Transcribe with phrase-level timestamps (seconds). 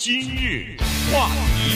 [0.00, 0.76] 今日
[1.12, 1.74] 话题，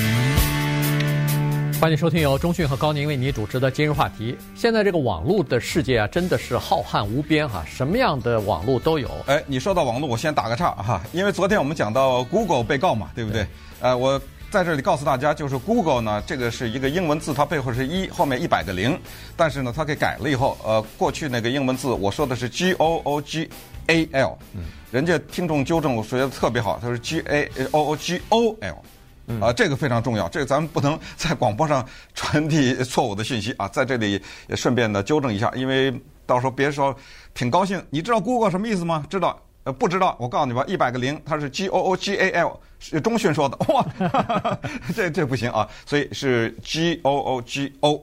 [1.81, 4.39] 欢迎收听由中讯和高宁为你主持的今日话题。
[4.55, 9.11] 现在这个网络的世界啊，真的是浩瀚无边哈，什么样的网络都有。
[9.27, 13.45] 哎，你说到网络，我先打个岔哈，因为昨天我们讲到 Google 被告嘛，对不对？
[13.81, 18.97] 呃，我在这里告诉大家，就是 Google 呢，这个是一个英文字，它背后是一，后面一百个零，
[19.37, 23.51] 但是呢，它给改了以后，呃，过去那个英文字，我说的是 G O O G
[23.89, 24.63] A L，嗯，
[24.93, 35.91] 人家听众纠正我说的特别好，他说 G A O O G O L，啊，这个非常重要，这个咱们不能 在广播上传递错误的信息啊，在这里也顺便的纠正一下，因为
[36.27, 36.95] 到时候别说
[37.33, 39.03] 挺高兴，你知道 Google 什么意思吗？
[39.09, 39.41] 知道？
[39.65, 40.15] 呃，不知道？
[40.21, 44.61] 我告诉你吧，一百个零，它是 G O O G A L，是中讯说的，哇，哈哈哈，
[44.95, 47.99] 这这不行啊，所以是 G O O G O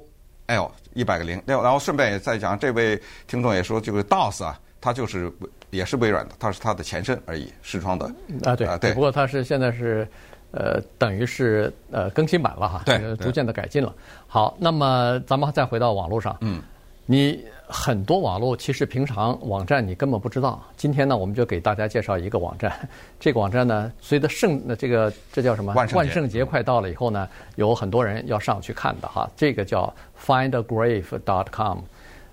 [0.48, 5.32] L 一百个零，然后顺便也再讲，这位听众也说就是 DOS 啊，它就是。
[5.72, 8.06] 也是微软的，它是它的前身而已，视窗的
[8.44, 8.92] 啊，对啊，对。
[8.94, 10.08] 不过它是现在是，
[10.52, 13.94] 呃，等于是呃更新版了哈，对，逐渐的改进了。
[14.28, 16.60] 好，那么咱们再回到网络上，嗯，
[17.06, 20.60] 你很多网络其实平常网站你根本不知道。
[20.76, 22.90] 今天呢，我们就给大家介绍一个网站。
[23.20, 25.72] 这个网站呢，随着圣那这个这叫什么？
[25.74, 29.30] 万圣节，万圣节快到了以后呢，有很多人要上去看的哈。
[29.36, 31.78] 这个叫 findagrave.com，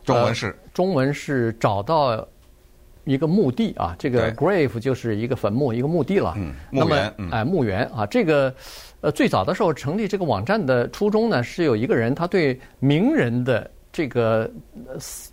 [0.04, 2.26] 中文是、呃、中文是找到。
[3.06, 6.34] 一个墓地啊，这个 grave 就是一个坟墓，一个墓地了。
[6.36, 7.14] 嗯，墓园。
[7.30, 8.52] 哎，墓园啊，这个
[9.00, 14.50] 呃，最早的时候成立这个网站的初衷呢，是有一个人他对名人的这个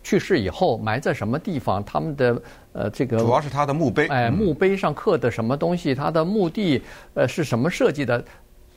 [0.04, 2.42] 去世以后埋在什么地方，他们的
[2.74, 6.80] 呃这个主要是他的墓碑，哎，墓碑上刻的什么东西，他的墓地
[7.16, 8.24] 呃是什么设计的。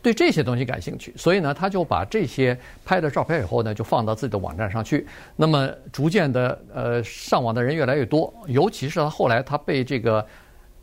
[0.06, 5.04] 对这些东西感兴趣，所以呢，他就把这些拍了照片以后呢，就放到自己的网站上去。
[5.34, 8.32] 那么逐渐的，呃，上网的人越来越多。
[8.46, 10.24] 尤其是他后来他被这个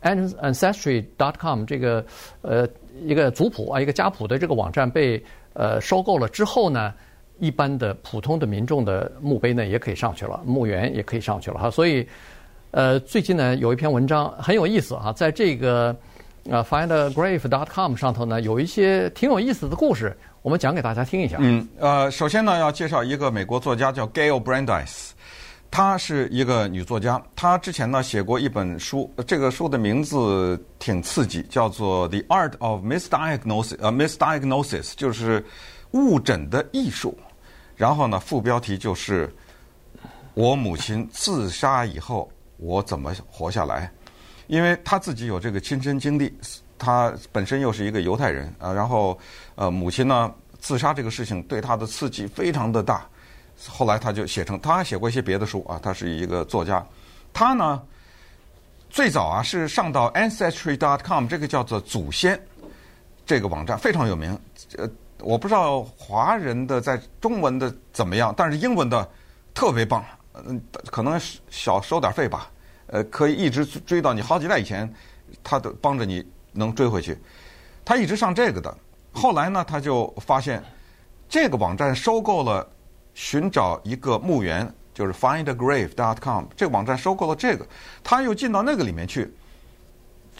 [0.02, 2.04] Ancestry.com 这个
[2.42, 2.68] 呃
[3.02, 6.92] 一个族谱啊一个家谱的这个网站被呃收购了之后呢，
[7.38, 11.70] 一般的普通的民众的墓碑呢也可以上去了，墓园也可以上去了哈。
[11.70, 12.06] 所以
[12.72, 15.96] 呃最近呢有一篇文章很有意思啊，在这个。
[16.50, 21.38] 啊，findagrave.com 上头呢有一些挺有意思的故事，我们讲给大家听一下。
[21.40, 25.10] 嗯，呃，首先呢要介绍一个美国作家叫 Gail Brandeis，
[25.70, 35.42] 她是一个女作家，她之前呢写过一本书，这个书的名字挺刺激，叫做《The Art of Misdiagnosis》呃，Misdiagnosis 就是
[35.92, 37.16] 误诊的艺术。
[37.74, 39.34] 然后呢副标题就是
[40.34, 43.90] 我母亲自杀以后我怎么活下来。
[44.46, 46.32] 因为他自己有这个亲身经历，
[46.78, 49.18] 他本身又是一个犹太人啊，然后
[49.54, 53.06] 呃母亲呢自杀这个事情对他的刺激非常的大，
[53.68, 56.84] 后来他就写成，他还写过一些别的书啊，他是一个作家，
[57.32, 57.82] 他呢
[58.90, 62.38] 最早啊是上到 Ancestry.com 这个叫做祖先
[63.24, 64.38] 这个网站非常有名，
[64.76, 64.88] 呃
[65.20, 69.08] 我不知道华人的在中文的怎么样，但是英文的
[69.54, 71.18] 特别棒，嗯可能
[71.48, 72.50] 少收点费吧。
[72.94, 74.88] 呃，可以一直追到你好几代以前，
[75.42, 77.18] 他都帮着你能追回去。
[77.84, 78.72] 他一直上这个的，
[79.10, 80.62] 后来呢，他就发现
[81.28, 82.64] 这个网站收购了
[83.12, 87.66] 寻找一个墓园，就是 findagrave.com 这个网站收购了这个，
[88.04, 89.28] 他又进到那个里面去。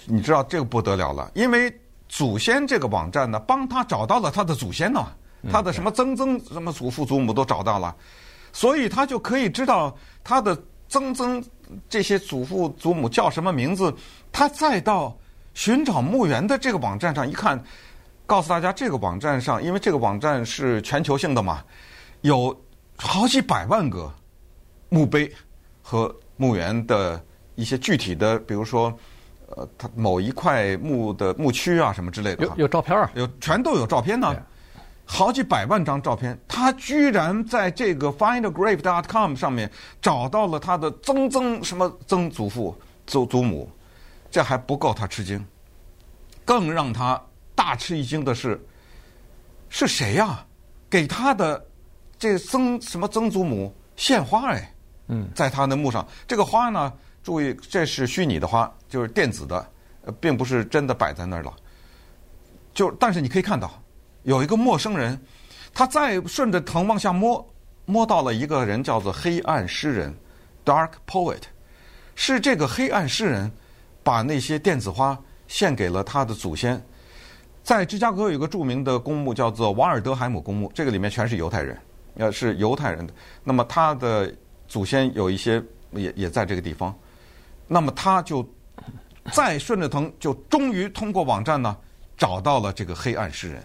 [0.06, 1.76] 你知道这个不得了了，因为
[2.08, 5.04] 祖先这个网站呢，帮他找到了他的祖先呢，
[5.50, 7.92] 他的什么曾曾什么祖父祖母都找到了，
[8.52, 9.92] 所以他就可以知道
[10.22, 10.56] 他的。
[10.86, 11.42] 曾曾
[11.88, 13.94] 这些祖父祖母叫什么名字？
[14.30, 15.16] 他再到
[15.54, 17.62] 寻找墓园的这个网站上一看，
[18.26, 21.62] 告诉大家这个网站上，因为这个网站是全球性的嘛，
[22.22, 22.56] 有
[22.96, 24.12] 好几百万个
[24.88, 25.32] 墓碑
[25.82, 27.22] 和墓园的
[27.54, 28.92] 一些具体的，比如说
[29.56, 32.44] 呃，它某一块墓的墓区啊什么之类的。
[32.44, 33.10] 有有照片啊？
[33.14, 34.34] 有全都有照片呢。
[35.06, 39.70] 好几百万张照片，他居然在这个 findagrave.com 上面
[40.00, 42.74] 找到了他的曾曾什么曾祖父、
[43.06, 43.70] 祖祖母，
[44.30, 45.44] 这还不够他吃惊，
[46.44, 47.22] 更让他
[47.54, 48.58] 大吃一惊的是，
[49.68, 50.46] 是谁呀、啊？
[50.88, 51.62] 给他的
[52.18, 54.74] 这曾什么曾祖母献花哎？
[55.08, 56.90] 嗯，在他的墓上，这个花呢，
[57.22, 59.70] 注意这是虚拟的花，就是电子的，
[60.06, 61.52] 呃，并不是真的摆在那儿了。
[62.72, 63.70] 就但是你可以看到。
[64.24, 65.18] 有一个陌生人，
[65.72, 67.46] 他再顺着藤往下摸，
[67.84, 70.14] 摸到了一个人，叫做黑暗诗人
[70.64, 71.42] （Dark Poet）。
[72.14, 73.50] 是这个黑暗诗人
[74.02, 76.82] 把那些电子花献给了他的祖先。
[77.62, 81.78] 在芝加哥有一个著名的公墓，叫做瓦尔德海姆公墓，这个里面全是犹太人，
[82.16, 83.12] 呃，是犹太人的。
[83.42, 84.34] 那么他的
[84.66, 85.62] 祖先有一些
[85.92, 86.94] 也也在这个地方。
[87.66, 88.46] 那么他就
[89.32, 91.76] 再顺着藤，就终于通过网站呢。
[92.16, 93.60] 找到了这个黑暗诗人，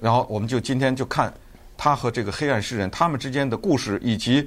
[0.00, 1.32] 然后我们就今天就看
[1.76, 4.46] 他和这个黑暗诗人他们之间的故事，以及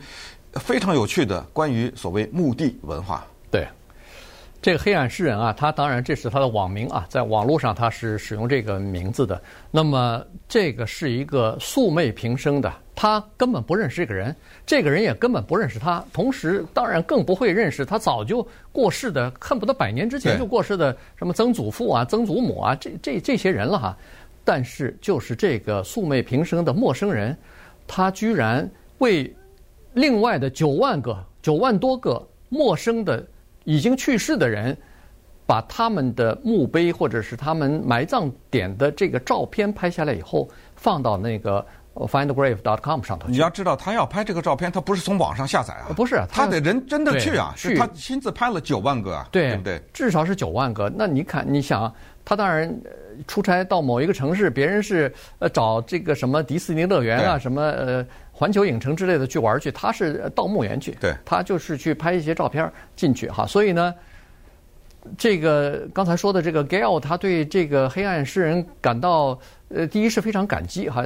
[0.53, 3.25] 非常有趣的关于所谓墓地文化。
[3.49, 3.67] 对，
[4.61, 9.41] 这个黑暗诗人啊，他当然这是他的网名啊，在网络上他是使用这个名字的。
[9.71, 14.35] 那么这个是一个素昧平生的，他根本不认识这个人，
[14.65, 23.97] 这个人也根本不认识他，同时当然更不会认识他早就过世的，恨不得百年之前就过世的什么曾祖父啊、曾祖母啊，这这这些人了哈。
[24.43, 27.37] 但是就是这个素昧平生的陌生人，
[27.87, 28.69] 他居然
[28.99, 29.33] 为
[29.93, 33.25] 另外的九万个、九万多个陌生的
[33.63, 34.75] 已经去世的人，
[35.45, 43.27] 把他们的墓碑或者是他们埋葬点的这个照片拍下来以后，放到那个 findgrave.com 上头。
[43.27, 49.81] 你要知道，他要拍这个照片，他不是从网上下载啊，不是，他得人真的去啊，是，他亲自拍了九万个啊，对，对不对？
[49.93, 50.91] 至少是九万个。
[50.95, 51.93] 那你看，你想，
[52.25, 52.73] 他当然
[53.27, 63.45] 出差到某一个城市，别人是呃找这个什么迪士尼乐园啊，什么呃环球影城之类的去玩去，他是到墓园去，对，他就是去拍一些照片进去哈。
[63.45, 63.93] 所以呢。
[65.17, 69.37] 这个刚才说的这个 Gale，他对这个黑暗诗人感到，
[69.67, 71.03] 呃，第一是非常感激哈，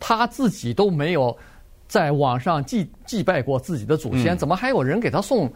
[0.00, 1.38] 他自己都没有
[1.86, 5.48] 在网上祭祭拜过自己的祖先，怎么还有人给他送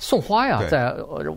[0.00, 0.60] 送花呀？
[0.68, 0.92] 在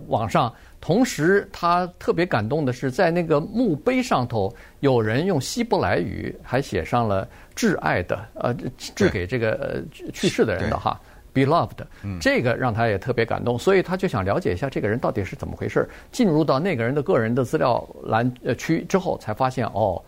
[0.07, 0.51] 网上，
[0.81, 8.55] 同时他特别感动的是，在那个墓碑上头，有人用希伯来语还写上了挚爱的，呃，
[8.95, 10.99] 致给这个呃去世的人的哈。
[11.33, 11.79] Beloved，
[12.21, 15.89] 这个让他也特别感动，所以他就想了解一下这个人到底是怎么回事。
[16.11, 19.99] 进入到那个人的个人的资料栏呃区之后，才发现哦，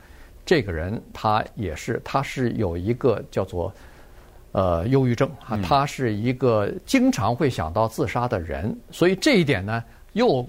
[0.45, 3.73] 这个人他也是，他是有一个叫做
[4.55, 10.47] 呃忧郁症啊，他是一个经常会想到自杀的人，所以这一点呢又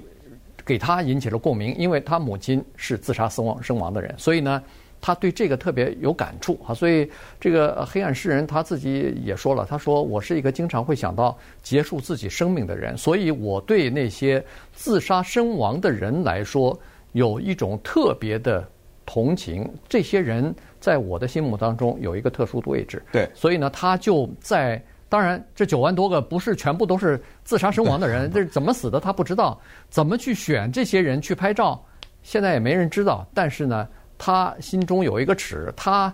[0.65, 4.63] 给他引起了共鸣，因为他母亲是自杀身亡身亡的人，所以呢。
[4.99, 7.09] 他对这个特别有感触啊，所以
[7.39, 14.43] 这个黑暗诗人他自己也说了，他说：“我是一个经常会想到结束自己生命的人，所以我对那些
[14.73, 16.77] 自杀身亡的人来说
[17.13, 18.67] 有一种特别的
[19.07, 19.67] 同情。
[19.89, 29.59] 这些人在我的心目当中有一个特殊的位置。”对，所以呢，他就在当然 这九万多个不是全部都是自杀身亡的人，这是怎么死的他不知道，
[29.89, 31.83] 怎么去选这些人去拍照，
[32.23, 33.27] 现在也没人知道。
[33.33, 33.89] 但是呢。
[34.19, 36.11] 他心中有一个尺，他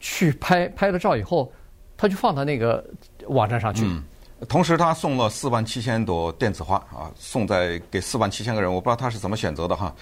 [0.00, 1.52] 去拍拍了照以后，
[1.94, 2.82] 他就放到那个
[3.26, 3.84] 网站上去。
[3.84, 4.02] 嗯，
[4.48, 8.74] 同时，他送了四万七千朵电子花啊，送在给四万七千个人。
[8.74, 9.94] 我不知道他是怎么选择的哈。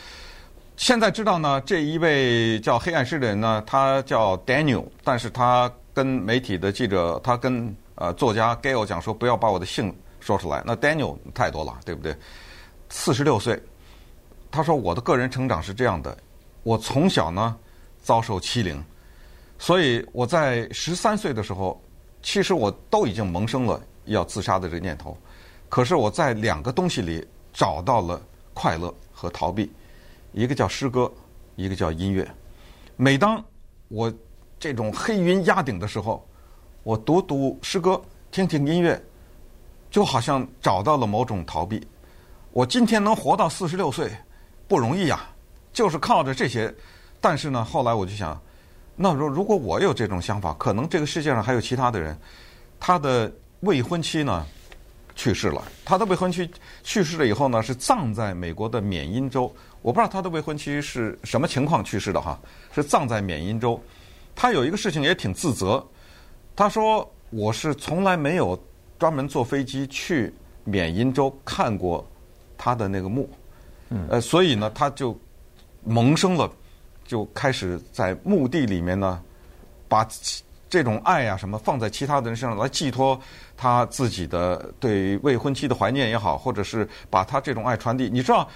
[0.77, 10.63] 现在知道呢，这一位叫黑暗诗人呢，他叫 Daniel，但是他跟媒体的记者，他跟呃作家 Gail 讲说，不要把我的姓说出来。
[10.67, 12.17] 那 Daniel 太多了，对不对？
[12.89, 13.61] 四十六岁，
[14.51, 16.17] 他说我的个人成长是这样的。
[16.63, 17.57] 我从小呢
[18.03, 18.83] 遭受欺凌，
[19.59, 21.81] 所以我在十三岁的时候，
[22.23, 25.17] 其实我都已经萌生了要自杀的这个念头。
[25.69, 28.21] 可是我在两个东西里找到了
[28.53, 29.71] 快乐和逃避，
[30.33, 31.13] 一个叫诗歌，
[31.57, 32.29] 一个叫音乐。
[32.97, 33.43] 每当
[33.89, 34.13] 我
[34.59, 36.27] 这种黑云压顶的时候，
[36.83, 38.01] 我读读诗歌，
[38.31, 39.01] 听听音乐，
[39.91, 41.87] 就好像找到了某种逃避。
[42.53, 44.11] 我今天能活到四十六岁，
[44.67, 45.29] 不容易呀。
[45.73, 46.73] 就是靠着这些，
[47.19, 48.39] 但是呢，后来我就想，
[48.95, 52.15] 那如如果我有这种想法，可能这个世界上还有其他的人，
[52.79, 54.47] 他的未婚妻呢
[55.15, 56.51] 去世了，他的未婚妻
[56.83, 59.51] 去世了以后呢，是葬在美国的缅因州。
[59.83, 62.41] 我不知道他的未婚妻是什么情况去世的哈，
[62.75, 63.79] 是葬在缅因州。
[64.35, 65.85] 他有一个事情也挺自责，
[66.57, 68.59] 他说我是从来没有
[68.99, 70.33] 专门坐飞机去
[70.65, 72.07] 缅因州看过
[72.57, 73.29] 他的那个墓，
[74.09, 75.15] 呃，所以呢，他就。
[75.85, 76.49] 萌生了，
[77.05, 79.21] 就开始在墓地里面呢，
[79.89, 80.07] 把
[80.71, 83.21] 这种爱啊什么放在其他的人身上来寄托
[83.57, 88.09] 他自己的对未婚妻的怀念也好，或者是把他这种爱传递。
[88.09, 88.49] 你知道，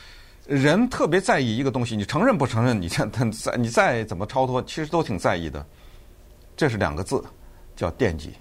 [0.47, 2.81] 人特别在意一个东西，你承认不承认？
[2.81, 5.65] 你再再你再怎么超脱，其实都挺在意的。
[6.57, 7.23] 这是两个字，
[7.75, 8.33] 叫惦记，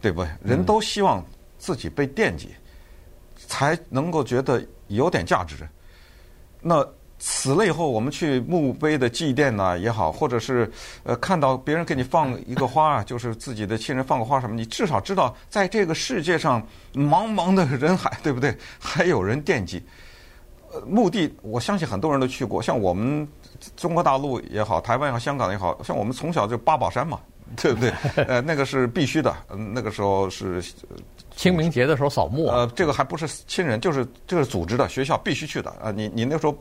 [0.00, 0.30] 对不对？
[0.42, 1.24] 人都希望
[1.58, 2.50] 自己被惦记，
[3.48, 5.68] 才能够觉得有点价值。
[6.60, 6.86] 那。
[7.24, 10.68] 死了以后，我们去墓碑的祭奠呐也好，或者是
[11.04, 16.60] 呃看到别人给你放一个花，就是自己的亲人放个花什么，你至少知道在这个世界上
[16.92, 18.52] 茫茫的人海，对不对？
[18.80, 19.80] 还有人惦记。
[20.72, 23.26] 呃，墓地，我相信很多人都去过，像我们
[23.76, 27.20] 中国大陆也好，台湾也好，香港也好，像我们从小就八宝山嘛，
[27.56, 27.90] 对不对？
[28.26, 29.34] 呃，那个是必须的，
[29.74, 30.62] 那个时候是
[31.36, 32.46] 清明节的时候扫墓。
[32.46, 35.90] 呃，这个还不是亲人，就是这个组织的学校必须去的啊。
[35.90, 36.56] 你你那时候。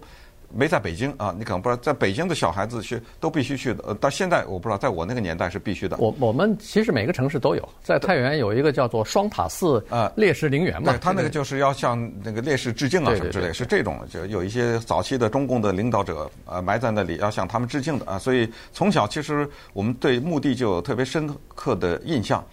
[0.53, 3.84] 没在北京啊，你可能不知道，在北京的小孩子去都必须去的。
[3.88, 5.98] 呃，到现在我不知道，在我那个年代是必须的。
[5.98, 18.20] 我我们其实每个城市都有，在太原有一个叫做双塔寺啊烈士陵园嘛，对，他那个就是要向那个烈士致敬啊什么之类，是这种，就有一些早期的中共的领导者呃埋在那里，要向他们致敬的啊。
[18.20, 22.43] 所以从小其实我们对墓地就有特别深刻的印象。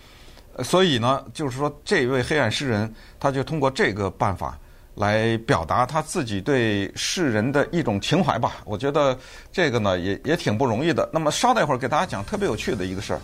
[0.65, 4.59] 所以呢，就是说这位黑暗诗人，他就通过这个办法
[4.99, 8.57] 来表达他自己对世人的一种情怀吧。
[8.65, 9.17] 我觉得
[9.53, 11.09] 这个呢，也也挺不容易的。
[11.13, 13.21] 那么稍待一会儿，给大家讲特别有趣的一个事儿，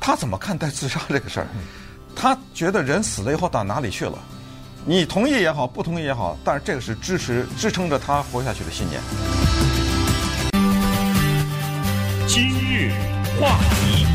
[0.00, 1.46] 他怎么看待自杀这个事儿？
[2.16, 4.18] 他觉得人死了以后到哪里去了？
[4.84, 9.00] 你同意也好，不同意也好，但是这个是支持支撑着他活下去的信念。
[12.26, 12.90] 今日
[13.38, 14.06] 话题。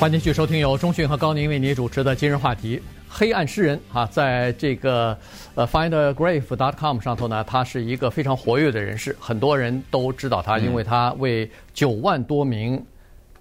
[0.00, 2.82] 欢迎继续收听由中讯和高宁为您主持的今日话题。
[3.14, 5.14] 黑暗诗人啊，在这个
[5.54, 12.82] 呃 findgrave.com 上头呢，他是一个非常活跃的人士，很多人都知道他，因为他为九万多名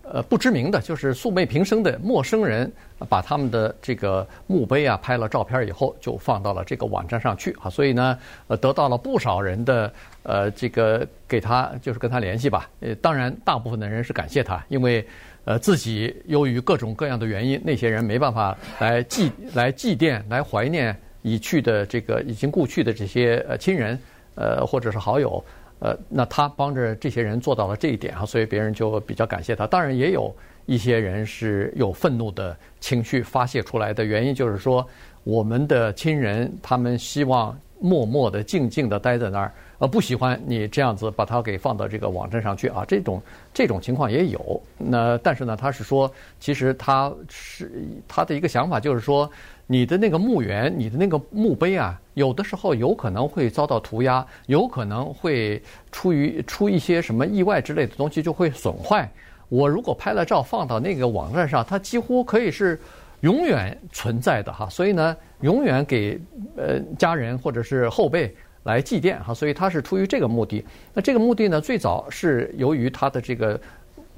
[0.03, 2.69] 呃不知名的，就是素昧平生的陌生人，
[3.07, 12.69] 把他们的这个墓碑啊拍了照片以后，就放到了这个网站上去啊，所以呢，呃，得到了不少人的呃这个给他就是跟他联系吧。
[12.81, 15.07] 呃，当然，大部分的人是感谢他，因为。
[15.43, 23.97] 呃，自己由于各种各样的原因，那些人没办法来祭、来祭奠、来怀念已去的这个已经故去的这些呃亲人，
[24.35, 25.43] 呃或者是好友，
[25.79, 29.65] 呃，那他帮着这些人做到了这一点啊，所以别人就比较感谢他。
[29.65, 30.33] 当然，也有
[30.67, 34.87] 一些人是有愤怒的情绪发泄出来的原因，就是说
[35.23, 39.51] 我们的亲人他们希望默默的、静静的待在那儿。
[39.81, 43.19] 呃，不喜欢你这样子把它给放到这个网站上去啊，这种
[43.51, 44.61] 这种情况也有。
[44.77, 46.09] 那但是呢，他是说，
[46.39, 47.71] 其实他是
[48.07, 49.27] 他的一个想法，就是说，
[49.65, 55.59] 你的那个墓园，你的那个墓碑啊，有的时候有可能会遭到涂鸦，有可能会
[55.91, 59.11] 出于出一些什么意外之类的东西就会损坏。
[59.49, 62.79] 我如果拍了照放到那个网站上，它几乎可以是
[63.21, 64.69] 永远存在的哈。
[64.69, 66.21] 所以呢，永远给
[66.55, 68.31] 呃家人或者是后辈。
[68.63, 70.65] 来祭奠哈，所以他是出于这个目的。
[70.93, 73.59] 那这个目的呢，最早是由于他的这个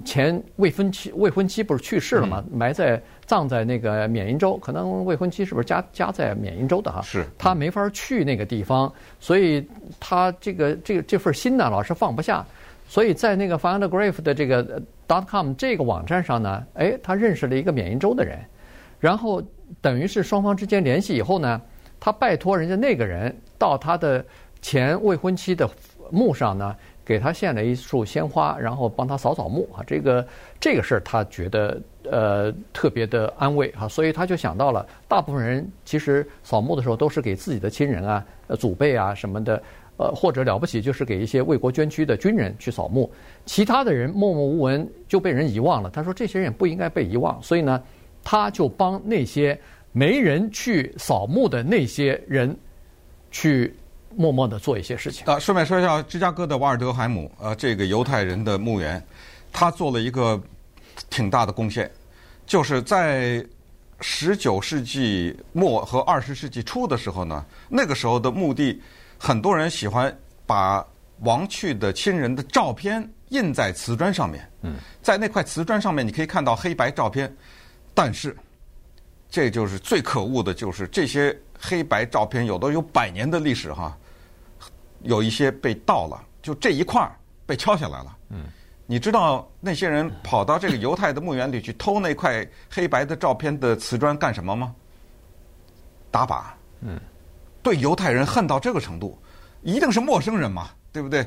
[0.03, 7.01] 前未婚妻未婚妻不是去世了嘛，埋在葬在那个缅因州，可能未婚妻是不是家家在缅因州的哈？
[7.01, 7.25] 是。
[7.37, 9.65] 他没法去那个地方，所以
[9.99, 12.45] 他这个这个这份心呢，老是放不下。
[12.85, 18.37] 所以在那个 findgrave 的这个 dot com 这个网站上呢，哎，他认识了一个缅因州的人，
[18.99, 19.41] 然后
[19.81, 21.59] 等于是双方之间联系以后呢，
[22.03, 23.33] 他拜托人家那个人。
[23.57, 24.25] 到他的
[24.61, 25.69] 前未婚妻的
[26.11, 29.79] 墓上呢，给他献了一束鲜花，然后帮他扫扫墓啊。
[29.87, 30.27] 这个
[30.59, 31.81] 这个事儿他觉得
[32.11, 38.25] 呃特别的安慰哈，所以他就想到了，大部分人其实扫墓的时候都是给自己的亲人啊、
[38.59, 39.63] 祖辈啊什么的，
[39.95, 43.09] 呃或者了不起就是给一些为国捐躯的军人去扫墓，
[43.45, 45.89] 其他的人默默无闻就被人遗忘了。
[45.89, 47.81] 他说这些人也不应该被遗忘，所以呢，
[48.25, 49.57] 他就帮那些
[49.93, 52.53] 没人去扫墓的那些人。
[53.35, 53.75] 去
[54.15, 55.39] 默默的做一些事情啊。
[55.39, 59.03] 顺便说一下，芝加哥的瓦尔德海姆，呃，这个犹太人的墓园，
[59.51, 60.39] 他做了一个
[61.09, 61.89] 挺大的贡献，
[62.45, 63.43] 就是在
[64.01, 68.79] 十九世纪末和二十世纪初的时候呢，那个时候的墓地，
[69.17, 70.85] 很多人喜欢把
[71.21, 74.47] 亡去的亲人的照片印在瓷砖上面。
[74.61, 77.35] 嗯，在那块瓷砖上面，你可以看到黑白照片，
[77.95, 78.37] 但是
[79.33, 81.35] 这就是最可恶的，就是这些。
[81.65, 83.97] 黑白照片有的有百年的历史哈，
[85.03, 88.17] 有一些被盗了，就这一块儿被敲下来了。
[88.31, 88.43] 嗯，
[88.85, 94.75] 你知道那些人跑到这个犹太的墓园里去偷那块黑白的照片的瓷砖干什么吗？
[96.11, 96.43] 打靶。
[96.81, 96.99] 嗯，
[97.61, 99.17] 对犹太人恨到这个程度，
[99.61, 101.25] 一定是陌生人嘛，对不对？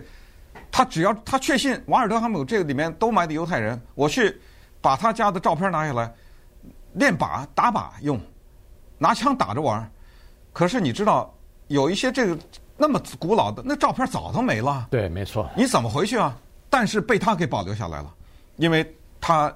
[0.70, 4.38] 他只要他确信瓦尔德汉姆这个里面都埋的犹太人，我去
[4.82, 6.12] 把他家的照片拿下来
[6.96, 8.20] 练靶打靶用，
[8.98, 9.88] 拿枪打着玩。
[10.52, 11.32] 可是你知道，
[11.68, 12.38] 有一些这个
[12.76, 14.88] 那么古老的那照片早都没了。
[14.90, 15.48] 对，没错。
[15.56, 16.36] 你怎么回去啊？
[16.70, 18.14] 但是被他给保留下来了，
[18.56, 19.54] 因为他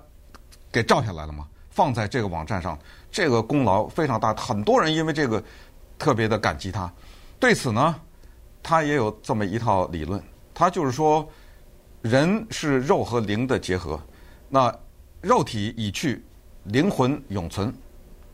[0.71, 2.79] 给照下来了嘛，放在这个网站上，
[3.11, 4.35] 这个功劳非常大。
[4.35, 5.43] 很多人因为这个
[5.99, 6.91] 特别的感激他。
[7.39, 7.99] 对此呢，
[8.63, 11.27] 他也有这么一套理论，他就是说，
[12.03, 13.99] 人是肉和灵的结合，
[14.49, 14.75] 那
[15.23, 16.23] 肉体已去，
[16.65, 17.73] 灵魂永存，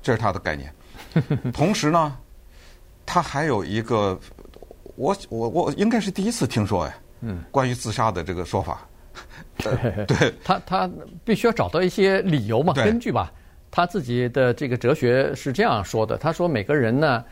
[0.03, 0.73] 这是他的概念。
[1.53, 2.17] 同时呢。
[3.09, 4.19] 他还有一个，
[4.97, 8.85] 我我我应该是第一次听说哎，嗯，关于自杀的这个说法，
[9.59, 10.91] 对，对他他
[11.25, 13.33] 必须要找到一些理由嘛，根据吧，
[13.71, 17.25] 他自己的这个哲学是这样说的，他说每个人呢，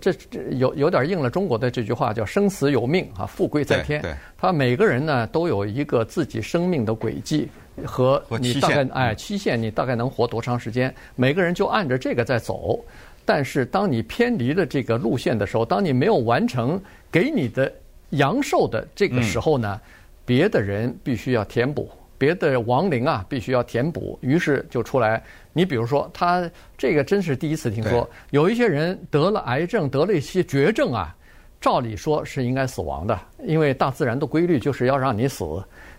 [0.00, 4.00] 这这有有点应了中国的这句话，叫“生死有命啊，富贵在天”。
[4.38, 7.48] 他每个人呢都有一个自己生命的轨迹
[7.84, 10.94] 和你大概哎期限，你大概能活多长时间？
[11.14, 12.82] 每个人就按着这个在走。
[13.24, 16.80] 但是当你偏离了这个路线的时候，当你没有完成
[17.10, 17.72] 给你的
[18.10, 19.80] 阳寿的这个时候呢，
[20.24, 21.90] 别的人必须要填补。
[22.18, 25.22] 别的亡灵啊，必须要填补，于是就出来。
[25.52, 31.14] 你比如说，他这个真是第一次听说，有一些人得了癌症，得了一些绝症啊，
[31.60, 35.44] 照理说是应该死亡的，因为大自然的规律就是要让你死。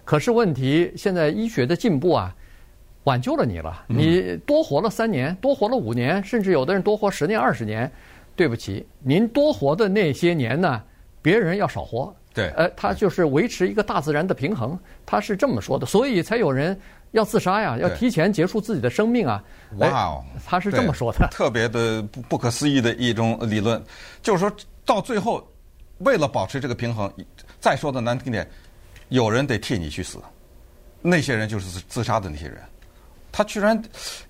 [0.08, 2.34] 可是问题现在医学的进步啊，
[3.04, 7.92] 挽救了你了，你多活了三年，多活了五年，甚至有的人多活十年、二十年。
[8.34, 10.82] 对不起，您多活的那些年呢，
[11.22, 12.16] 别人要少活。
[12.34, 16.80] 对，呃，他就是维持一个大自然的平衡，他是这么说的，所以才有人
[17.12, 19.44] 要自杀呀，要提前结束自己的生命啊。
[19.80, 23.84] 哇哦，他是这么说的，特别的不不可思议的一种理论，
[24.22, 24.50] 就是说
[24.86, 25.46] 到最后，
[25.98, 27.12] 为了保持这个平衡，
[27.60, 28.48] 再说的难听点，
[29.10, 30.18] 有人得替你去死，
[31.02, 32.58] 那些人就是自自杀的那些人。
[33.32, 33.80] 他居然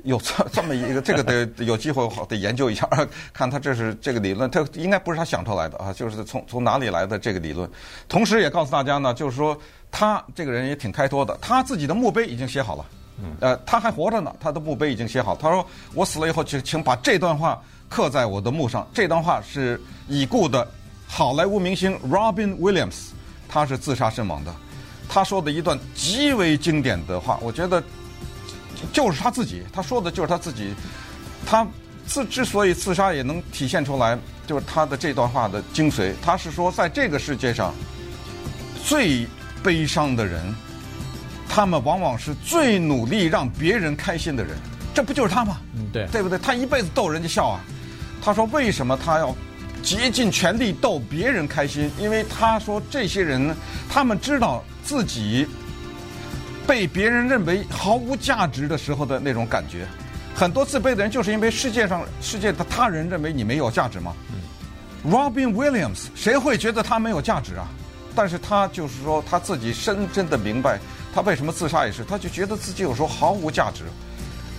[0.03, 2.88] 有这 这么一个，这个得有机会好得研究一下，
[3.31, 7.69] 看他这是这个理论，他应该不是他想出来的啊，就是从从哪里来的这个理论。
[8.10, 9.57] 同时也告诉大家呢，就是说
[9.91, 12.86] 他这个人也挺开脱的，他自己的墓碑已经写好了，
[13.39, 15.36] 呃，他还活着呢，他的墓碑已经写好。
[15.38, 15.65] 他说
[15.96, 19.79] ：“我死了以后，请请把这段话刻在我的墓上。”这段话是
[20.10, 20.67] 已故的
[21.07, 23.12] 好莱坞明星 Robin Williams，
[23.48, 24.53] 他是自杀身亡的，
[25.10, 27.84] 他说的一段极为经典的话，我觉得。
[28.94, 30.72] 就是他自己，他说的就是他自己。
[31.48, 31.66] 他
[32.06, 36.14] 自之所以自杀，也能体现出来，就是他的这段话的精髓。
[36.22, 37.74] 他是说，在这个世界上，
[38.86, 39.26] 最
[39.64, 40.54] 悲伤的人，
[41.50, 44.56] 他们往往是最努力让别人开心的人。
[44.94, 45.58] 这不就是他吗？
[45.74, 46.38] 嗯，对，对不对？
[46.38, 47.60] 他一辈子逗人家笑啊。
[48.22, 49.36] 他说，为什么他要
[49.88, 51.89] 竭尽全力逗别人开心？
[51.98, 53.56] 因为他说，这些人，
[53.89, 55.48] 他们知道自己。
[56.67, 59.88] 被别人认为毫无价值的时候的那种感觉，
[60.35, 64.14] 很多自卑的人就是因为世界上世界的他人认为你没有价值吗？
[64.33, 67.70] 嗯，Robin Williams，谁会觉得他没有价值啊？
[68.14, 70.77] 但是他就是说他自己深深的明白，
[71.16, 73.85] 他为什么自杀也是，他就觉得自己有时候毫无价值。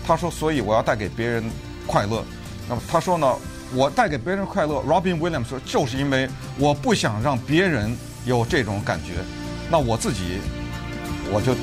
[0.07, 1.45] 他说，所以我要带给别人
[1.87, 2.25] 快乐。
[2.71, 3.37] 那么他说呢，
[3.75, 6.29] 我带给别人快乐，Robin Williams 说就是因为
[6.59, 9.15] 我不想让别人有这种感觉，
[9.71, 10.39] 那我自己
[11.31, 11.55] 我就。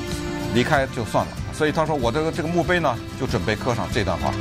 [0.54, 4.32] 离开就算了，所以他说我这个这个墓碑呢，就准备刻上这段话。